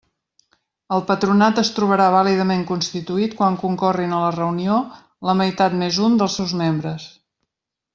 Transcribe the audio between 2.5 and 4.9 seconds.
constituït quan concorrin a la reunió